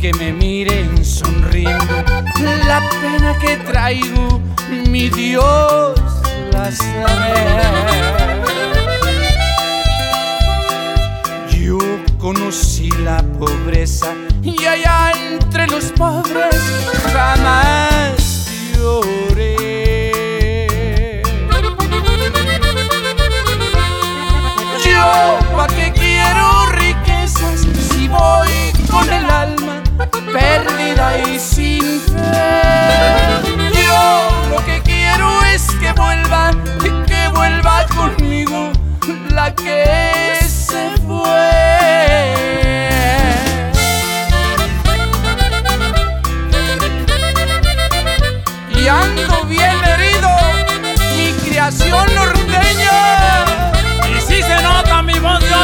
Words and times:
Aunque 0.00 0.16
me 0.16 0.32
miren 0.32 1.04
sonriendo, 1.04 2.04
la 2.68 2.80
pena 3.02 3.36
que 3.40 3.56
traigo, 3.56 4.40
mi 4.88 5.08
Dios 5.08 5.98
la 6.52 6.70
sabe. 6.70 7.34
Yo 11.50 11.80
conocí 12.16 12.90
la 13.02 13.24
pobreza 13.40 14.14
y 14.40 14.66
allá 14.66 15.10
entre 15.32 15.66
los 15.66 15.86
pobres 15.86 16.54
jamás 17.12 17.97
mi 51.16 51.32
creación 51.48 52.06
norteña. 52.14 53.44
Y 54.08 54.20
si 54.20 54.42
se 54.42 54.62
nota 54.62 55.02
mi 55.02 55.18
voz 55.18 55.40
de. 55.40 55.56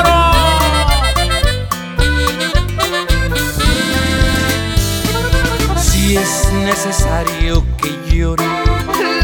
Si 5.79 6.17
es 6.17 6.53
necesario 6.53 7.65
que 7.79 7.91
llore 8.11 8.45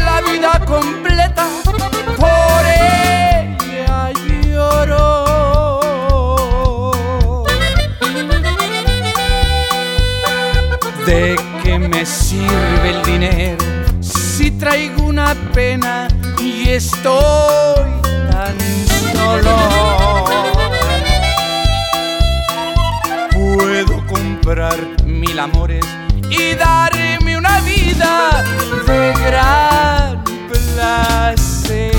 la 0.05 0.21
vida 0.21 0.59
completa, 0.65 1.47
por 2.17 2.65
ella 2.65 4.11
lloro. 4.45 5.05
¿De 11.05 11.35
qué 11.63 11.79
me 11.79 12.05
sirve 12.05 12.89
el 12.89 13.03
dinero 13.03 13.80
si 14.01 14.51
traigo 14.51 15.03
una 15.03 15.35
pena 15.53 16.07
y 16.39 16.69
estoy 16.69 17.91
tan 18.31 18.57
solo. 19.13 19.57
Puedo 23.31 24.05
comprar 24.07 24.77
mil 25.05 25.39
amores 25.39 25.85
y 26.29 26.55
darme 26.55 27.37
una 27.37 27.59
vida 27.61 28.43
de 28.87 29.13
gran 29.25 30.23
placer. 30.49 31.91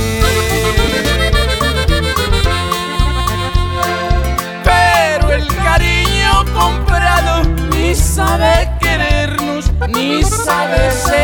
Pero 4.64 5.32
el 5.32 5.46
cariño 5.56 6.44
comprado 6.54 7.42
ni 7.70 7.94
sabe 7.94 8.70
querernos, 8.80 9.70
ni 9.88 10.22
sabe 10.22 10.90
ser. 10.90 11.21